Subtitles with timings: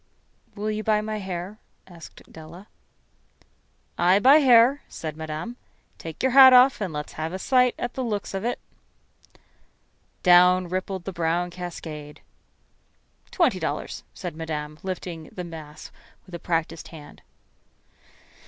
[0.55, 2.67] "Will you buy my hair?" asked Della.
[3.99, 5.57] "I buy hair," said Madame.
[5.99, 8.57] "Take yer hat off and let's have a sight at the looks of it."
[10.23, 12.21] Down rippled the brown cascade.
[13.29, 15.91] "Twenty dollars," said Madame, lifting the mass
[16.25, 17.21] with a practiced hand.